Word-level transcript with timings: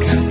가까 0.00 0.21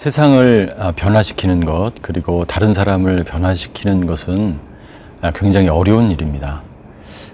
세상을 0.00 0.76
아, 0.78 0.92
변화시키는 0.92 1.66
것, 1.66 1.92
그리고 2.00 2.46
다른 2.46 2.72
사람을 2.72 3.24
변화시키는 3.24 4.06
것은 4.06 4.58
아, 5.20 5.30
굉장히 5.32 5.68
어려운 5.68 6.10
일입니다. 6.10 6.62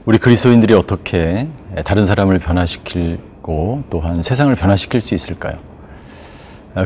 우리 0.05 0.19
그리스도인들이 0.19 0.74
어떻게 0.74 1.47
다른 1.84 2.05
사람을 2.05 2.41
변화시키고 2.41 3.84
또한 3.88 4.21
세상을 4.21 4.52
변화시킬 4.57 5.01
수 5.01 5.15
있을까요? 5.15 5.59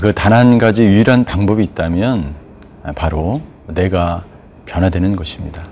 그 0.02 0.12
단 0.12 0.34
한 0.34 0.58
가지 0.58 0.84
유일한 0.84 1.24
방법이 1.24 1.64
있다면 1.64 2.34
아, 2.82 2.92
바로 2.92 3.40
내가 3.66 4.24
변화되는 4.66 5.16
것입니다. 5.16 5.64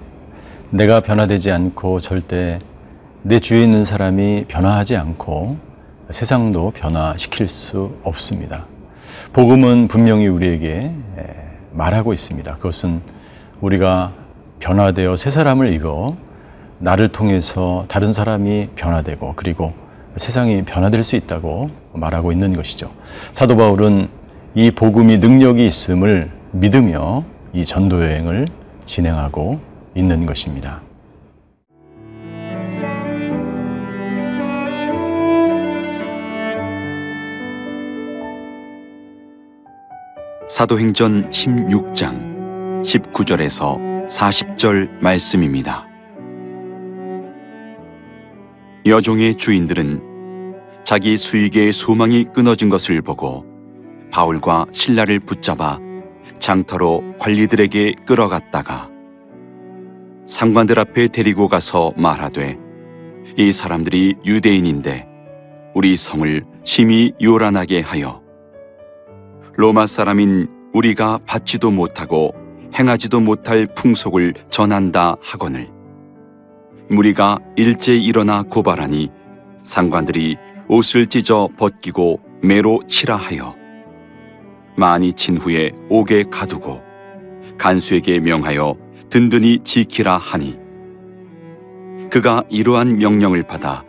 내가 0.71 1.01
변화되지 1.01 1.53
않고 1.53 2.01
절대 2.01 2.61
내 3.23 3.41
주위에 3.41 3.63
있는 3.63 3.85
사람이 3.85 4.47
변화하지 4.49 4.97
않고 4.97 5.59
세상도 6.13 6.71
변화시킬 6.71 7.47
수 7.49 7.95
없습니다. 8.05 8.65
복음은 9.33 9.89
분명히 9.89 10.27
우리에게 10.27 10.93
말하고 11.73 12.13
있습니다. 12.13 12.57
그것은 12.57 13.01
우리가 13.61 14.13
변화되어 14.61 15.17
새 15.17 15.31
사람을 15.31 15.73
입어 15.73 16.17
나를 16.79 17.09
통해서 17.09 17.85
다른 17.89 18.13
사람이 18.13 18.71
변화되고 18.77 19.35
그리고 19.37 19.73
세상이 20.17 20.65
변화될 20.65 21.03
수 21.03 21.17
있다고 21.17 21.71
말하고 21.93 22.33
있는 22.33 22.55
것이죠. 22.55 22.91
사도 23.33 23.57
바울은 23.57 24.09
이 24.55 24.71
복음이 24.71 25.19
능력이 25.19 25.67
있음을 25.67 26.31
믿으며 26.53 27.25
이 27.53 27.65
전도 27.65 28.03
여행을 28.03 28.49
진행하고 28.87 29.61
있는 29.95 30.27
것입니다. 30.27 30.81
사도행전 40.59 41.31
16장 41.31 42.83
19절에서 42.83 44.09
40절 44.09 44.91
말씀입니다. 45.01 45.87
여종의 48.85 49.37
주인들은 49.37 50.03
자기 50.83 51.17
수익의 51.17 51.73
소망이 51.73 52.25
끊어진 52.35 52.71
것을 52.71 53.03
보고 53.03 53.47
바울과 54.11 54.67
신라를 54.73 55.21
붙잡아 55.21 55.79
장터로 56.41 57.05
관리들에게 57.21 57.93
끌어갔다가 58.05 58.91
상관들 60.27 60.81
앞에 60.81 61.07
데리고 61.07 61.47
가서 61.47 61.93
말하되 61.97 62.59
이 63.37 63.53
사람들이 63.53 64.17
유대인인데 64.25 65.07
우리 65.77 65.97
성을 65.97 66.45
심히 66.65 67.13
요란하게 67.23 67.81
하여 67.81 68.28
로마 69.61 69.89
사람인 69.89 70.47
우리가 70.73 71.19
받지도 71.27 71.73
못하고 71.73 72.33
행하지도 72.79 73.19
못할 73.19 73.67
풍속을 73.67 74.35
전한다 74.51 75.17
하거늘. 75.21 75.69
무리가 76.89 77.41
일제 77.57 77.97
일어나 77.97 78.45
고발하니 78.45 79.11
상관들이 79.65 80.37
옷을 80.69 81.09
찢어 81.09 81.49
벗기고 81.57 82.21
매로 82.41 82.81
치라 82.87 83.17
하여 83.17 83.57
많이 84.77 85.13
친 85.13 85.37
후에 85.37 85.73
옥에 85.89 86.23
가두고 86.31 86.81
간수에게 87.59 88.21
명하여 88.21 88.77
든든히 89.11 89.59
지키라 89.65 90.19
하니 90.19 90.57
그가 92.13 92.45
이러한 92.49 92.99
명령을 92.99 93.43
받아 93.43 93.85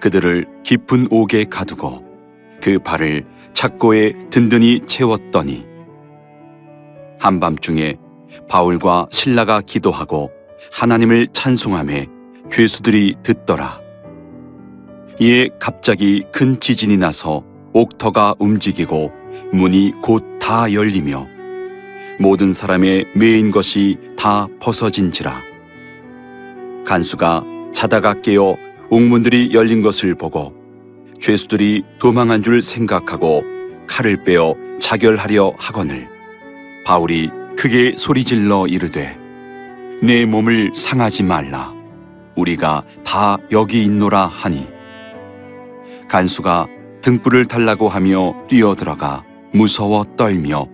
그들을 0.00 0.46
깊은 0.62 1.08
옥에 1.10 1.44
가두고 1.44 2.08
그 2.62 2.78
발을 2.78 3.26
착고에 3.54 4.14
든든히 4.30 4.80
채웠더니 4.86 5.66
한밤중에 7.18 7.96
바울과 8.48 9.08
신라가 9.10 9.60
기도하고 9.60 10.30
하나님을 10.72 11.28
찬송함에 11.28 12.06
죄수들이 12.50 13.16
듣더라. 13.22 13.80
이에 15.20 15.48
갑자기 15.58 16.24
큰 16.32 16.58
지진이 16.58 16.96
나서 16.96 17.44
옥터가 17.72 18.34
움직이고 18.38 19.12
문이 19.52 19.92
곧 20.02 20.30
다 20.50 20.72
열리며 20.72 21.28
모든 22.18 22.52
사람의 22.52 23.06
매인 23.14 23.52
것이 23.52 23.98
다 24.16 24.48
벗어진지라. 24.58 25.40
간수가 26.84 27.44
자다가 27.72 28.14
깨어 28.14 28.56
옥문들이 28.90 29.54
열린 29.54 29.80
것을 29.80 30.16
보고 30.16 30.52
죄수들이 31.20 31.84
도망한 31.98 32.42
줄 32.42 32.62
생각하고 32.62 33.44
칼을 33.86 34.24
빼어 34.24 34.54
자결하려 34.80 35.54
하거늘. 35.58 36.08
바울이 36.84 37.30
크게 37.56 37.94
소리질러 37.96 38.66
이르되 38.66 39.16
내 40.02 40.24
몸을 40.24 40.72
상하지 40.74 41.22
말라. 41.22 41.72
우리가 42.36 42.84
다 43.04 43.36
여기 43.52 43.84
있노라 43.84 44.26
하니. 44.26 44.66
간수가 46.08 46.66
등불을 47.02 47.46
달라고 47.46 47.88
하며 47.88 48.34
뛰어들어가 48.48 49.24
무서워 49.52 50.04
떨며 50.16 50.66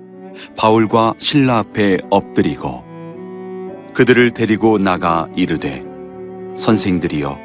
바울과 0.57 1.15
신라 1.19 1.59
앞에 1.59 1.99
엎드리고 2.11 2.85
그들을 3.95 4.31
데리고 4.31 4.79
나가 4.79 5.29
이르되 5.35 5.83
선생들이여 6.57 7.39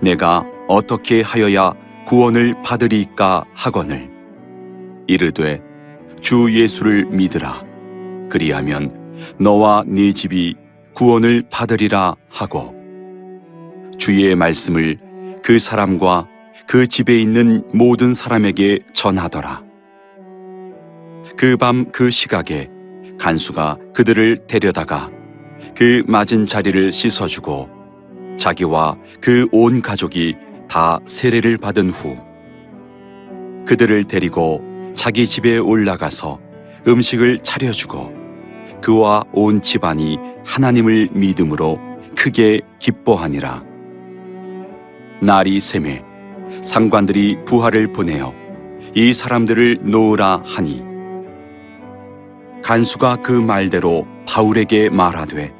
내가 0.00 0.44
어떻게 0.68 1.20
하여야 1.22 1.74
구원을 2.06 2.54
받으리까 2.62 3.44
하거늘. 3.54 4.10
이르되 5.06 5.60
주 6.20 6.52
예수를 6.52 7.06
믿으라. 7.06 7.62
그리하면 8.30 8.90
너와 9.38 9.84
네 9.86 10.12
집이 10.12 10.56
구원을 10.94 11.44
받으리라 11.50 12.14
하고 12.28 12.74
주의 13.98 14.34
말씀을 14.34 14.98
그 15.42 15.58
사람과 15.58 16.26
그 16.66 16.86
집에 16.86 17.18
있는 17.18 17.64
모든 17.72 18.14
사람에게 18.14 18.78
전하더라. 18.92 19.62
그 21.36 21.56
밤그 21.56 22.10
시각에 22.10 22.68
간수가 23.18 23.78
그들을 23.94 24.38
데려다가 24.46 25.10
그 25.76 26.02
맞은 26.06 26.46
자리를 26.46 26.92
씻어주고 26.92 27.68
자기와 28.38 28.96
그 29.20 29.46
온 29.52 29.82
가족이 29.82 30.36
다 30.72 30.98
세례를 31.06 31.58
받은 31.58 31.90
후 31.90 32.16
그들을 33.66 34.04
데리고 34.04 34.62
자기 34.94 35.26
집에 35.26 35.58
올라가서 35.58 36.40
음식을 36.88 37.40
차려주고 37.40 38.10
그와 38.80 39.22
온 39.34 39.60
집안이 39.60 40.18
하나님을 40.46 41.10
믿음으로 41.12 41.78
크게 42.16 42.62
기뻐하니라. 42.78 43.62
날이 45.20 45.60
샘에 45.60 46.02
상관들이 46.62 47.44
부하를 47.44 47.92
보내어 47.92 48.32
이 48.94 49.12
사람들을 49.12 49.76
놓으라 49.82 50.42
하니 50.46 50.82
간수가 52.62 53.16
그 53.16 53.32
말대로 53.32 54.06
바울에게 54.26 54.88
말하되 54.88 55.52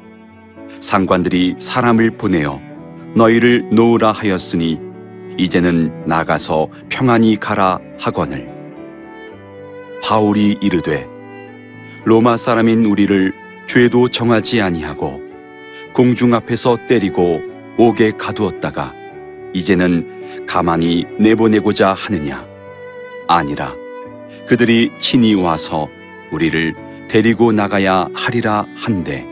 상관들이 0.79 1.57
사람을 1.59 2.17
보내어 2.17 2.59
너희를 3.15 3.69
놓으라 3.71 4.11
하였으니 4.11 4.82
이제는 5.37 6.05
나가서 6.05 6.69
평안히 6.89 7.35
가라 7.35 7.79
하거늘. 7.99 8.47
바울이 10.03 10.57
이르되 10.61 11.07
로마 12.03 12.35
사람인 12.35 12.85
우리를 12.85 13.33
죄도 13.65 14.09
정하지 14.09 14.61
아니하고 14.61 15.21
공중 15.93 16.33
앞에서 16.33 16.77
때리고 16.87 17.41
옥에 17.77 18.11
가두었다가 18.11 18.93
이제는 19.53 20.45
가만히 20.45 21.05
내보내고자 21.17 21.93
하느냐? 21.93 22.45
아니라 23.27 23.73
그들이 24.47 24.91
친히 24.99 25.33
와서 25.35 25.87
우리를 26.31 26.73
데리고 27.07 27.51
나가야 27.51 28.07
하리라 28.13 28.65
한데 28.75 29.25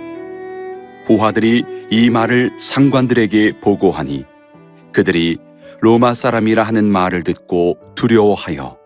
부하들이 1.05 1.65
이 1.89 2.09
말을 2.09 2.51
상관들에게 2.59 3.59
보고하니 3.59 4.25
그들이 4.93 5.37
로마 5.83 6.13
사람이라 6.13 6.61
하는 6.61 6.85
말을 6.85 7.23
듣고 7.23 7.75
두려워하여 7.95 8.77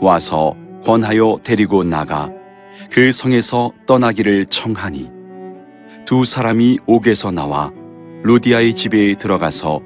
와서 0.00 0.54
권하여 0.84 1.40
데리고 1.42 1.82
나가 1.82 2.30
그 2.92 3.10
성에서 3.10 3.72
떠나기를 3.86 4.46
청하니 4.46 5.10
두 6.04 6.24
사람이 6.24 6.78
옥에서 6.86 7.32
나와 7.32 7.72
루디아의 8.22 8.74
집에 8.74 9.16
들어가서 9.16 9.80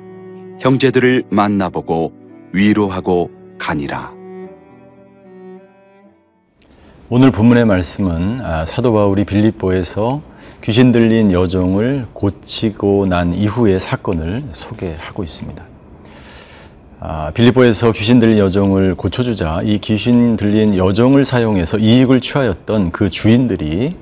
형제들을 0.60 1.24
만나보고 1.30 2.12
위로하고 2.52 3.30
가니라. 3.58 4.12
오늘 7.08 7.30
본문의 7.30 7.64
말씀은 7.64 8.42
아, 8.42 8.66
사도 8.66 8.92
바울이 8.92 9.24
빌립보에서 9.24 10.20
귀신 10.62 10.92
들린 10.92 11.32
여종을 11.32 12.08
고치고 12.12 13.06
난 13.06 13.34
이후의 13.34 13.80
사건을 13.80 14.44
소개하고 14.52 15.24
있습니다. 15.24 15.73
아, 17.06 17.30
빌립보에서 17.34 17.92
귀신 17.92 18.18
들린 18.18 18.38
여종을 18.38 18.94
고쳐주자 18.94 19.60
이 19.62 19.76
귀신 19.76 20.38
들린 20.38 20.74
여종을 20.74 21.26
사용해서 21.26 21.76
이익을 21.76 22.22
취하였던 22.22 22.92
그 22.92 23.10
주인들이 23.10 23.94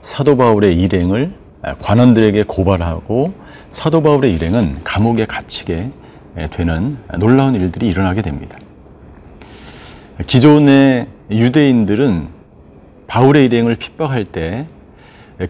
사도 0.00 0.38
바울의 0.38 0.74
일행을 0.80 1.32
아, 1.60 1.74
관원들에게 1.74 2.44
고발하고 2.44 3.34
사도 3.70 4.02
바울의 4.02 4.32
일행은 4.32 4.84
감옥에 4.84 5.26
갇히게 5.26 5.90
되는 6.50 6.96
놀라운 7.18 7.54
일들이 7.56 7.88
일어나게 7.88 8.22
됩니다. 8.22 8.56
기존의 10.26 11.08
유대인들은 11.30 12.28
바울의 13.06 13.44
일행을 13.44 13.74
핍박할 13.74 14.24
때 14.24 14.66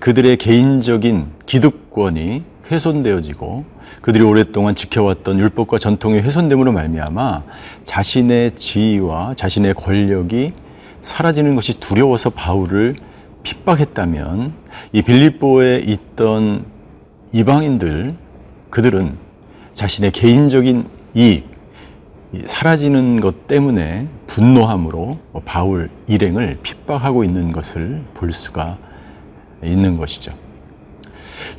그들의 0.00 0.38
개인적인 0.38 1.29
기득권이 1.47 2.43
훼손되어지고 2.71 3.65
그들이 4.03 4.25
오랫동안 4.25 4.75
지켜왔던 4.75 5.39
율법과 5.39 5.79
전통이 5.79 6.19
훼손됨으로 6.21 6.73
말미암아 6.73 7.45
자신의 7.85 8.57
지위와 8.57 9.35
자신의 9.35 9.75
권력이 9.75 10.53
사라지는 11.03 11.55
것이 11.55 11.79
두려워서 11.79 12.31
바울을 12.31 12.97
핍박했다면 13.43 14.53
이 14.93 15.03
빌립보에 15.03 15.79
있던 15.87 16.65
이방인들 17.33 18.15
그들은 18.71 19.17
자신의 19.75 20.11
개인적인 20.11 20.89
이익 21.15 21.49
사라지는 22.45 23.21
것 23.21 23.47
때문에 23.47 24.09
분노함으로 24.27 25.19
바울 25.45 25.91
일행을 26.09 26.59
핍박하고 26.62 27.25
있는 27.25 27.53
것을 27.53 28.03
볼 28.15 28.33
수가 28.33 28.79
있는 29.62 29.97
것이죠. 29.97 30.33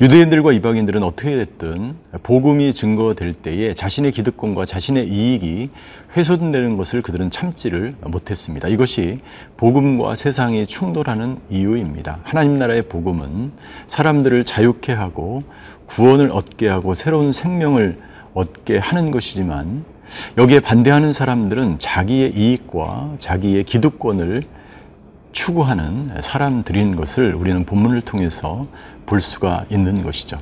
유대인들과 0.00 0.52
이방인들은 0.52 1.02
어떻게 1.02 1.34
됐든 1.34 1.96
복음이 2.22 2.72
증거될 2.72 3.34
때에 3.34 3.74
자신의 3.74 4.12
기득권과 4.12 4.64
자신의 4.64 5.08
이익이 5.08 5.70
훼손되는 6.16 6.76
것을 6.76 7.02
그들은 7.02 7.32
참지를 7.32 7.96
못했습니다. 8.02 8.68
이것이 8.68 9.18
복음과 9.56 10.14
세상이 10.14 10.68
충돌하는 10.68 11.38
이유입니다. 11.50 12.20
하나님 12.22 12.54
나라의 12.54 12.82
복음은 12.82 13.50
사람들을 13.88 14.44
자유케 14.44 14.92
하고 14.92 15.42
구원을 15.86 16.30
얻게 16.30 16.68
하고 16.68 16.94
새로운 16.94 17.32
생명을 17.32 17.98
얻게 18.34 18.78
하는 18.78 19.10
것이지만 19.10 19.84
여기에 20.38 20.60
반대하는 20.60 21.12
사람들은 21.12 21.80
자기의 21.80 22.34
이익과 22.36 23.16
자기의 23.18 23.64
기득권을 23.64 24.44
추구하는 25.32 26.12
사람들인 26.20 26.96
것을 26.96 27.34
우리는 27.34 27.64
본문을 27.64 28.02
통해서 28.02 28.66
볼 29.06 29.20
수가 29.20 29.64
있는 29.70 30.02
것이죠. 30.02 30.38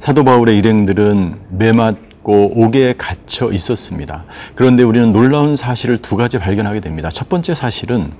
사도 0.00 0.24
바울의 0.24 0.56
일행들은 0.58 1.36
매맞고 1.50 2.52
옥에 2.54 2.94
갇혀 2.96 3.50
있었습니다. 3.52 4.24
그런데 4.54 4.82
우리는 4.82 5.12
놀라운 5.12 5.56
사실을 5.56 5.98
두 5.98 6.16
가지 6.16 6.38
발견하게 6.38 6.80
됩니다. 6.80 7.08
첫 7.10 7.28
번째 7.28 7.54
사실은 7.54 8.12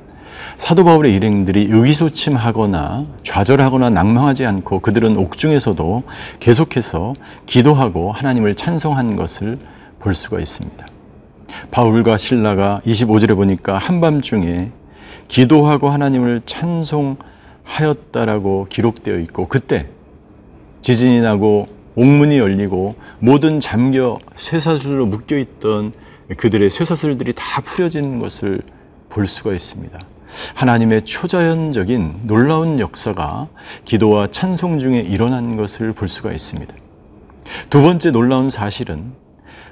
사도 0.58 0.84
바울의 0.84 1.14
일행들이 1.14 1.69
의기소침하거나 1.70 3.06
좌절하거나 3.22 3.90
낭망하지 3.90 4.46
않고 4.46 4.81
그들은 4.81 5.16
옥중에서도 5.16 6.02
계속해서 6.40 7.14
기도하고 7.46 8.12
하나님을 8.12 8.54
찬송한 8.54 9.16
것을 9.16 9.58
볼 10.00 10.14
수가 10.14 10.40
있습니다. 10.40 10.86
바울과 11.70 12.16
신라가 12.16 12.81
25절에 12.84 13.34
보니까 13.36 13.78
한밤중에 13.78 14.70
기도하고 15.28 15.88
하나님을 15.90 16.43
찬송하였다라고 17.66 18.66
기록되어 18.69 19.19
있고 19.20 19.49
그때 19.49 19.87
지진이 20.81 21.20
나고 21.20 21.66
옥문이 21.96 22.38
열리고 22.38 22.96
모든 23.20 23.61
잠겨 23.61 24.19
쇠사슬로 24.37 25.06
묶여 25.06 25.38
있던 25.38 25.93
그들의 26.37 26.70
쇠사슬들이 26.70 27.32
다 27.34 27.61
풀어지는 27.62 28.19
것을 28.19 28.61
볼 29.08 29.26
수가 29.26 29.52
있습니다. 29.52 29.99
하나님의 30.55 31.02
초자연적인 31.02 32.22
놀라운 32.25 32.81
역사가 32.81 33.49
기도와 33.84 34.26
찬송 34.28 34.78
중에 34.78 35.00
일어난 35.00 35.56
것을 35.56 35.93
볼 35.93 36.08
수가 36.08 36.32
있습니다. 36.32 36.75
두 37.70 37.82
번째 37.82 38.10
놀라운 38.10 38.50
사실은 38.50 39.12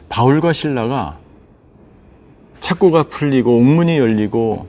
바울과 0.08 0.52
신라가 0.52 1.18
착고가 2.60 3.04
풀리고 3.04 3.56
옥문이 3.56 3.98
열리고 3.98 4.68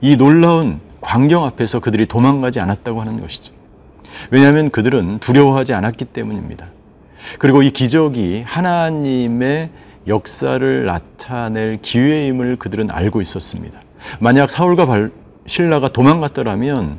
이 0.00 0.16
놀라운 0.16 0.80
광경 1.00 1.44
앞에서 1.44 1.80
그들이 1.80 2.06
도망가지 2.06 2.60
않았다고 2.60 3.00
하는 3.00 3.20
것이죠. 3.20 3.52
왜냐하면 4.30 4.70
그들은 4.70 5.18
두려워하지 5.20 5.74
않았기 5.74 6.06
때문입니다. 6.06 6.66
그리고 7.38 7.62
이 7.62 7.70
기적이 7.70 8.42
하나님의 8.46 9.70
역사를 10.06 10.86
나타낼 10.86 11.78
기회임을 11.82 12.56
그들은 12.56 12.90
알고 12.90 13.20
있었습니다. 13.20 13.80
만약 14.18 14.50
사울과 14.50 15.10
신라가 15.46 15.88
도망갔더라면 15.88 16.98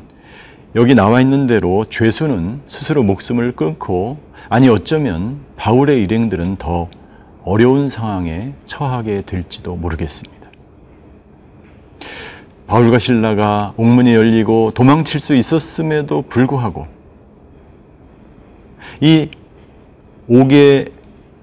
여기 0.76 0.96
나와 0.96 1.20
있는 1.22 1.48
대로 1.48 1.86
죄수는 1.90 2.62
스스로 2.68 3.04
목숨을 3.04 3.54
끊고 3.54 4.20
아니 4.48 4.70
어쩌면 4.70 5.40
바울의 5.58 6.02
일행들은 6.04 6.58
더 6.58 6.90
어려운 7.44 7.90
상황에 7.90 8.54
처하게 8.68 9.24
될지도 9.26 9.76
모르겠습니다. 9.76 10.41
바울과 12.72 13.00
신라가 13.00 13.74
옥문이 13.76 14.16
열리고 14.16 14.72
도망칠 14.72 15.20
수 15.20 15.36
있었음에도 15.36 16.22
불구하고 16.22 16.88
이 19.02 19.30
옥에 20.30 20.88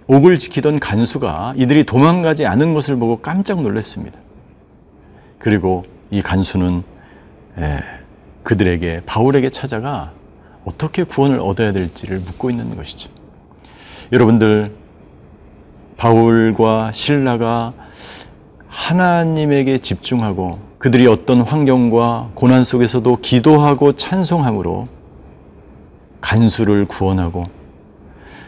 옥을 0.07 0.39
지키던 0.39 0.81
간수가 0.81 1.53
이들이 1.59 1.85
도망가지 1.85 2.47
않은 2.47 2.73
것을 2.73 2.97
보고 2.97 3.19
깜짝 3.21 3.61
놀랐습니다. 3.61 4.19
그리고 5.38 5.85
이 6.11 6.23
간수는 6.23 6.83
그들에게 8.43 9.02
바울에게 9.05 9.50
찾아가 9.50 10.12
어떻게 10.64 11.02
구원을 11.02 11.41
얻어야 11.41 11.73
될지를 11.73 12.21
묻고 12.21 12.49
있는 12.49 12.75
것이죠. 12.75 13.11
여러분들 14.12 14.73
바울과 15.99 16.93
신라가 16.93 17.75
하나님에게 18.69 19.76
집중하고 19.76 20.67
그들이 20.78 21.06
어떤 21.08 21.40
환경과 21.40 22.30
고난 22.35 22.62
속에서도 22.62 23.18
기도하고 23.20 23.97
찬송함으로 23.97 24.87
간수를 26.20 26.87
구원하고 26.87 27.47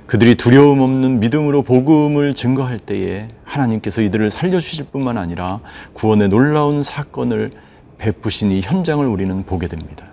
그들이 0.07 0.37
두려움 0.37 0.81
없는 0.81 1.21
믿음으로 1.21 1.63
복음을 1.63 2.35
증거할 2.35 2.79
때에 2.79 3.29
하나님께서 3.45 4.03
이들을 4.03 4.31
살려주실 4.31 4.87
뿐만 4.87 5.19
아니라 5.19 5.61
구원의 5.93 6.29
놀라운 6.29 6.83
사건을 6.83 7.53
베푸신 7.99 8.51
이 8.51 8.61
현장을 8.61 9.05
우리는 9.07 9.45
보게 9.45 9.69
됩니다. 9.69 10.07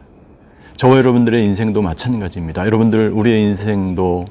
저와 0.76 0.98
여러분들의 0.98 1.44
인생도 1.44 1.82
마찬가지입니다. 1.82 2.66
여러분들, 2.66 3.12
우리의 3.12 3.42
인생도 3.42 4.26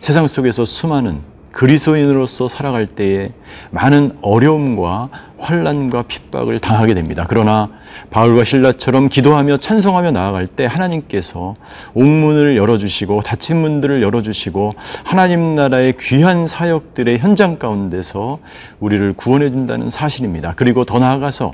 세상 0.00 0.26
속에서 0.26 0.64
수많은 0.64 1.20
그리스도인으로서 1.54 2.48
살아갈 2.48 2.86
때에 2.86 3.30
많은 3.70 4.18
어려움과 4.22 5.08
환란과 5.38 6.02
핍박을 6.02 6.58
당하게 6.58 6.94
됩니다. 6.94 7.26
그러나 7.28 7.70
바울과 8.10 8.44
신라처럼 8.44 9.08
기도하며 9.08 9.58
찬송하며 9.58 10.10
나아갈 10.10 10.48
때 10.48 10.66
하나님께서 10.66 11.54
옥문을 11.94 12.56
열어주시고 12.56 13.22
닫힌 13.22 13.58
문들을 13.58 14.02
열어주시고 14.02 14.74
하나님 15.04 15.54
나라의 15.54 15.94
귀한 16.00 16.48
사역들의 16.48 17.18
현장 17.18 17.58
가운데서 17.58 18.40
우리를 18.80 19.12
구원해 19.12 19.48
준다는 19.48 19.90
사실입니다. 19.90 20.54
그리고 20.56 20.84
더 20.84 20.98
나아가서 20.98 21.52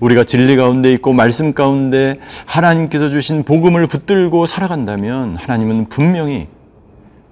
우리가 0.00 0.24
진리 0.24 0.56
가운데 0.56 0.92
있고 0.92 1.14
말씀 1.14 1.54
가운데 1.54 2.18
하나님께서 2.44 3.08
주신 3.08 3.42
복음을 3.44 3.86
붙들고 3.86 4.44
살아간다면 4.44 5.36
하나님은 5.36 5.88
분명히 5.88 6.48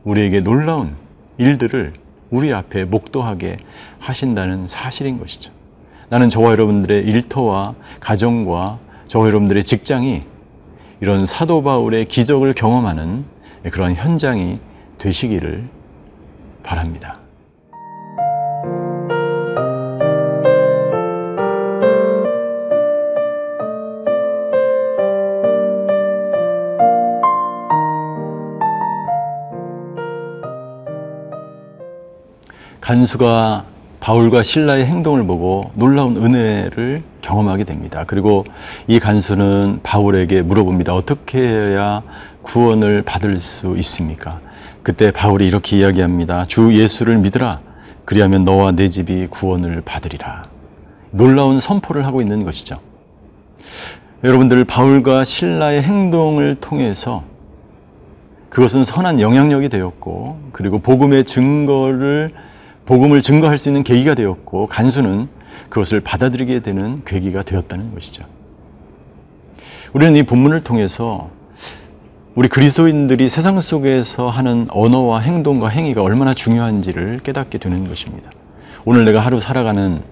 우리에게 0.04 0.40
놀라운 0.40 1.05
일들을 1.38 1.95
우리 2.31 2.52
앞에 2.52 2.85
목도하게 2.85 3.59
하신다는 3.99 4.69
사실인 4.69 5.19
것이죠. 5.19 5.52
나는 6.09 6.28
저와 6.28 6.52
여러분들의 6.52 7.05
일터와 7.05 7.75
가정과 8.00 8.78
저와 9.09 9.26
여러분들의 9.26 9.64
직장이 9.64 10.23
이런 11.00 11.26
사도 11.26 11.62
바울의 11.62 12.07
기적을 12.07 12.55
경험하는 12.55 13.25
그런 13.71 13.95
현장이 13.95 14.59
되시기를 14.99 15.69
바랍니다. 16.62 17.21
간수가 32.80 33.64
바울과 34.00 34.42
신라의 34.42 34.87
행동을 34.87 35.26
보고 35.26 35.71
놀라운 35.75 36.16
은혜를 36.16 37.02
경험하게 37.23 37.64
됩니다. 37.64 38.04
그리고 38.06 38.45
이 38.87 39.00
간수는 39.00 39.80
바울에게 39.83 40.42
물어봅니다. 40.42 40.95
어떻게 40.95 41.40
해야 41.40 42.02
구원을 42.42 43.02
받을 43.02 43.40
수 43.40 43.76
있습니까? 43.78 44.40
그때 44.83 45.11
바울이 45.11 45.47
이렇게 45.47 45.78
이야기합니다. 45.78 46.45
주 46.45 46.73
예수를 46.73 47.18
믿으라. 47.18 47.61
그리하면 48.04 48.45
너와 48.45 48.73
내 48.73 48.88
집이 48.88 49.26
구원을 49.28 49.83
받으리라. 49.85 50.47
놀라운 51.11 51.59
선포를 51.59 52.06
하고 52.06 52.21
있는 52.21 52.45
것이죠. 52.45 52.78
여러분들 54.23 54.64
바울과 54.64 55.25
신라의 55.25 55.83
행동을 55.83 56.56
통해서 56.61 57.25
그것은 58.49 58.85
선한 58.85 59.21
영향력이 59.21 59.68
되었고 59.68 60.38
그리고 60.52 60.78
복음의 60.78 61.25
증거를 61.25 62.33
복음을 62.87 63.21
증거할 63.21 63.59
수 63.59 63.69
있는 63.69 63.83
계기가 63.83 64.14
되었고 64.14 64.69
간수는 64.69 65.28
그것을 65.69 66.00
받아들이게 66.00 66.61
되는 66.61 67.02
계기가 67.05 67.43
되었다는 67.43 67.93
것이죠. 67.95 68.25
우리는 69.93 70.16
이 70.16 70.23
본문을 70.23 70.62
통해서 70.62 71.31
우리 72.35 72.49
그리스도인들이 72.49 73.28
세상 73.28 73.61
속에서 73.61 74.28
하는 74.28 74.66
언어와 74.71 75.21
행동과 75.21 75.69
행위가 75.69 76.02
얼마나 76.02 76.35
중요한지를 76.35 77.21
깨닫게 77.25 77.59
되는 77.59 77.88
것입니다. 77.88 78.31
오늘 78.85 79.05
내가 79.05 79.21
하루 79.21 79.40
살아가는 79.40 80.02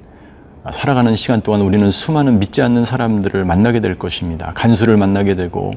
살아가는 0.72 1.14
시간 1.14 1.42
동안 1.42 1.60
우리는 1.60 1.90
수많은 1.90 2.38
믿지 2.38 2.62
않는 2.62 2.86
사람들을 2.86 3.44
만나게 3.44 3.80
될 3.80 3.98
것입니다. 3.98 4.52
간수를 4.54 4.96
만나게 4.96 5.34
되고 5.34 5.74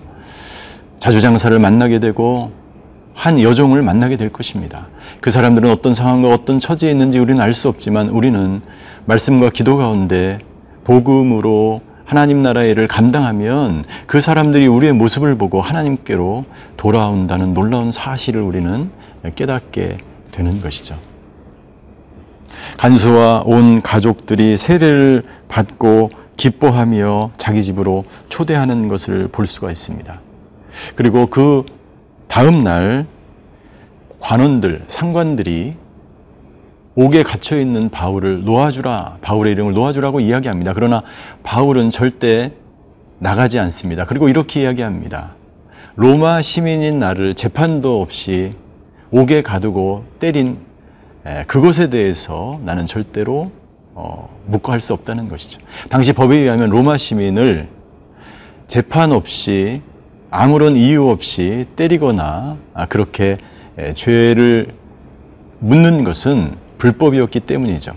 자주장사를 0.99 1.59
만나게 1.59 1.99
되고 1.99 2.51
한 3.17 3.41
여종을 3.41 3.81
만나게 3.81 4.15
될 4.15 4.31
것입니다. 4.31 4.89
그 5.21 5.31
사람들은 5.31 5.71
어떤 5.71 5.91
상황과 5.95 6.29
어떤 6.29 6.59
처지에 6.59 6.91
있는지 6.91 7.17
우리는 7.17 7.41
알 7.41 7.51
수 7.51 7.67
없지만 7.67 8.09
우리는 8.09 8.61
말씀과 9.05 9.49
기도 9.49 9.75
가운데 9.75 10.37
복음으로 10.83 11.81
하나님 12.05 12.43
나라의 12.43 12.71
일을 12.71 12.87
감당하면 12.87 13.85
그 14.05 14.21
사람들이 14.21 14.67
우리의 14.67 14.93
모습을 14.93 15.35
보고 15.35 15.61
하나님께로 15.61 16.45
돌아온다는 16.77 17.55
놀라운 17.55 17.89
사실을 17.89 18.41
우리는 18.41 18.91
깨닫게 19.33 19.97
되는 20.31 20.61
것이죠. 20.61 20.95
간수와 22.77 23.41
온 23.45 23.81
가족들이 23.81 24.57
세대를 24.57 25.23
받고 25.47 26.11
기뻐하며 26.37 27.31
자기 27.37 27.63
집으로 27.63 28.05
초대하는 28.29 28.87
것을 28.89 29.27
볼 29.29 29.47
수가 29.47 29.71
있습니다. 29.71 30.21
그리고 30.95 31.25
그 31.25 31.65
다음 32.27 32.61
날 32.63 33.05
관원들, 34.19 34.85
상관들이 34.87 35.75
옥에 36.95 37.23
갇혀 37.23 37.59
있는 37.59 37.89
바울을 37.89 38.43
놓아주라, 38.43 39.19
바울의 39.21 39.53
이름을 39.53 39.73
놓아주라고 39.73 40.19
이야기합니다. 40.19 40.73
그러나 40.73 41.03
바울은 41.43 41.91
절대 41.91 42.51
나가지 43.19 43.59
않습니다. 43.59 44.05
그리고 44.05 44.29
이렇게 44.29 44.61
이야기합니다. 44.61 45.35
로마 45.95 46.41
시민인 46.41 46.99
나를 46.99 47.35
재판도 47.35 48.01
없이 48.01 48.55
옥에 49.11 49.41
가두고 49.41 50.05
때린 50.19 50.59
에, 51.25 51.43
그것에 51.45 51.89
대해서 51.89 52.59
나는 52.63 52.87
절대로 52.87 53.51
어, 53.93 54.29
묵과할 54.45 54.81
수 54.81 54.93
없다는 54.93 55.27
것이죠. 55.29 55.59
당시 55.89 56.13
법에 56.13 56.35
의하면 56.37 56.69
로마 56.69 56.97
시민을 56.97 57.67
재판 58.67 59.11
없이 59.11 59.81
아무런 60.29 60.75
이유 60.75 61.09
없이 61.09 61.65
때리거나 61.75 62.57
아, 62.73 62.85
그렇게 62.87 63.37
에, 63.77 63.93
죄를 63.93 64.73
묻는 65.59 66.03
것은 66.03 66.57
불법이었기 66.77 67.41
때문이죠. 67.41 67.93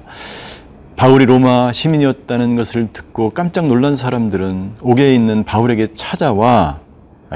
바울이 0.96 1.26
로마 1.26 1.72
시민이었다는 1.72 2.56
것을 2.56 2.92
듣고 2.92 3.30
깜짝 3.30 3.66
놀란 3.66 3.96
사람들은 3.96 4.72
옥에 4.82 5.14
있는 5.14 5.44
바울에게 5.44 5.94
찾아와 5.94 6.80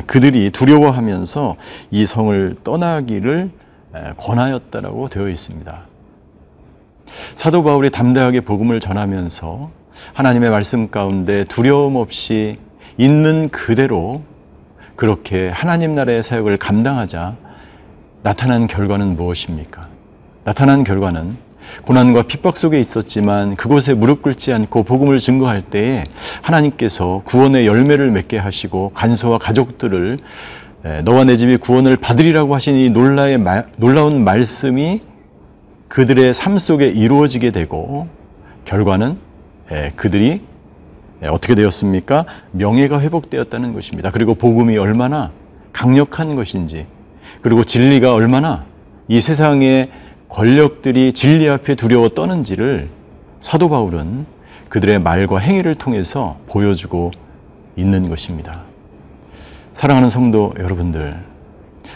그들이 0.06 0.50
두려워하면서 0.50 1.56
이 1.90 2.04
성을 2.04 2.56
떠나기를 2.62 3.50
권하였다라고 4.18 5.08
되어 5.08 5.28
있습니다. 5.28 5.78
사도 7.36 7.62
바울이 7.62 7.90
담대하게 7.90 8.40
복음을 8.42 8.80
전하면서 8.80 9.70
하나님의 10.12 10.50
말씀 10.50 10.90
가운데 10.90 11.44
두려움 11.44 11.96
없이 11.96 12.58
있는 12.98 13.48
그대로 13.48 14.22
그렇게 14.96 15.48
하나님 15.48 15.94
나라의 15.94 16.22
사역을 16.22 16.58
감당하자 16.58 17.36
나타난 18.22 18.66
결과는 18.66 19.16
무엇입니까? 19.16 19.88
나타난 20.44 20.84
결과는 20.84 21.36
고난과 21.84 22.24
핍박 22.24 22.58
속에 22.58 22.78
있었지만 22.78 23.56
그곳에 23.56 23.94
무릎 23.94 24.22
꿇지 24.22 24.52
않고 24.52 24.82
복음을 24.84 25.18
증거할 25.18 25.62
때에 25.62 26.04
하나님께서 26.42 27.22
구원의 27.24 27.66
열매를 27.66 28.10
맺게 28.10 28.38
하시고 28.38 28.92
간소와 28.94 29.38
가족들을 29.38 30.18
너와 31.04 31.24
내 31.24 31.36
집이 31.36 31.56
구원을 31.56 31.96
받으리라고 31.96 32.54
하신 32.54 32.76
이 32.76 32.90
놀라운 32.90 34.24
말씀이 34.24 35.00
그들의 35.88 36.34
삶 36.34 36.58
속에 36.58 36.88
이루어지게 36.88 37.50
되고 37.50 38.08
결과는 38.66 39.16
그들이 39.96 40.42
어떻게 41.30 41.54
되었습니까? 41.54 42.26
명예가 42.52 43.00
회복되었다는 43.00 43.72
것입니다. 43.72 44.10
그리고 44.10 44.34
복음이 44.34 44.76
얼마나 44.76 45.30
강력한 45.72 46.36
것인지 46.36 46.86
그리고 47.40 47.64
진리가 47.64 48.14
얼마나 48.14 48.64
이 49.08 49.20
세상의 49.20 49.90
권력들이 50.28 51.12
진리 51.12 51.48
앞에 51.48 51.74
두려워 51.74 52.08
떠는지를 52.08 52.88
사도 53.40 53.68
바울은 53.68 54.26
그들의 54.68 54.98
말과 54.98 55.38
행위를 55.38 55.74
통해서 55.74 56.38
보여주고 56.48 57.12
있는 57.76 58.08
것입니다. 58.08 58.62
사랑하는 59.74 60.08
성도 60.08 60.54
여러분들, 60.58 61.16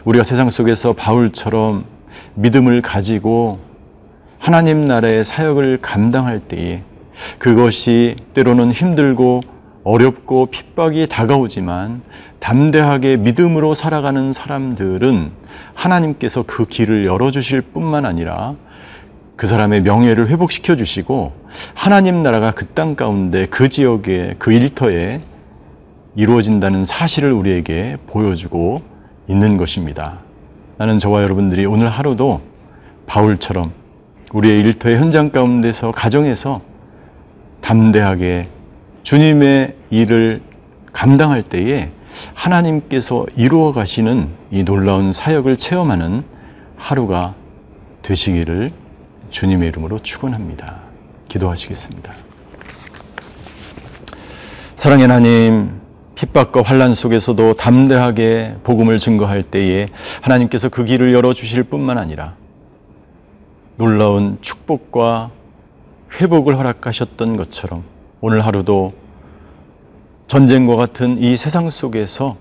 우리가 0.05 0.25
세상 0.25 0.51
속에서 0.51 0.93
바울처럼 0.93 1.87
믿음을 2.35 2.83
가지고 2.83 3.59
하나님 4.39 4.85
나라의 4.85 5.25
사역을 5.25 5.79
감당할 5.81 6.41
때에 6.41 6.83
그것이 7.39 8.17
때로는 8.35 8.73
힘들고 8.73 9.43
어렵고 9.85 10.47
핍박이 10.47 11.07
다가오지만 11.09 12.03
담대하게 12.41 13.17
믿음으로 13.17 13.75
살아가는 13.75 14.33
사람들은 14.33 15.31
하나님께서 15.75 16.45
그 16.47 16.67
길을 16.67 17.07
열어주실 17.07 17.63
뿐만 17.63 18.05
아니라 18.05 18.55
그 19.37 19.47
사람의 19.47 19.83
명예를 19.83 20.29
회복시켜 20.29 20.77
주시고 20.77 21.33
하나님 21.75 22.23
나라가 22.23 22.51
그 22.51 22.67
땅 22.75 22.97
가운데 22.97 23.47
그 23.47 23.69
지역에 23.69 24.35
그 24.39 24.53
일터에 24.53 25.21
이루어진다는 26.17 26.85
사실을 26.85 27.33
우리에게 27.33 27.97
보여주고 28.09 28.83
있는 29.29 29.57
것입니다. 29.57 30.19
나는 30.77 30.99
저와 30.99 31.23
여러분들이 31.23 31.67
오늘 31.67 31.89
하루도 31.89 32.41
바울처럼 33.07 33.73
우리의 34.33 34.59
일터의 34.61 34.97
현장 34.99 35.31
가운데서 35.31 35.93
가정에서 35.93 36.61
담대하게 37.61 38.49
주님의 39.03 39.75
일을 39.91 40.43
감당할 40.93 41.43
때에 41.43 41.91
하나님께서 42.35 43.27
이루어 43.37 43.73
가시는 43.73 44.29
이 44.51 44.65
놀라운 44.65 45.13
사역을 45.13 45.59
체험하는 45.59 46.25
하루가 46.77 47.35
되시기를 48.03 48.73
주님의 49.31 49.69
이름으로 49.69 50.01
축원합니다. 50.01 50.81
기도하시겠습니다. 51.29 52.13
사랑의 54.77 55.03
하나님, 55.03 55.81
핍박과 56.15 56.63
환란 56.63 56.95
속에서도 56.95 57.55
담대하게 57.55 58.57
복음을 58.65 58.99
증거할 58.99 59.43
때에 59.43 59.89
하나님께서 60.21 60.69
그 60.69 60.85
길을 60.85 61.13
열어 61.13 61.33
주실 61.33 61.63
뿐만 61.63 61.99
아니라 61.99 62.35
놀라운 63.77 64.39
축복과 64.41 65.31
회복을 66.13 66.57
허락하셨던 66.57 67.37
것처럼 67.37 67.85
오늘 68.21 68.45
하루도 68.45 68.93
전쟁과 70.27 70.77
같은 70.77 71.19
이 71.19 71.37
세상 71.37 71.71
속에서 71.71 72.37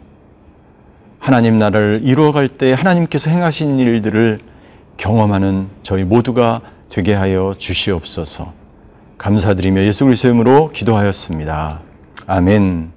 하나님 1.20 1.58
나라를 1.58 2.02
이루어갈 2.04 2.48
때 2.48 2.74
하나님께서 2.74 3.30
행하신 3.30 3.80
일들을 3.80 4.40
경험하는 4.98 5.68
저희 5.84 6.04
모두가 6.04 6.62
되게 6.90 7.14
하여 7.14 7.54
주시옵소서. 7.58 8.54
감사드리며 9.18 9.84
예수 9.84 10.06
그리스도의 10.06 10.34
이름으로 10.34 10.72
기도하였습니다. 10.72 11.82
아멘. 12.28 12.97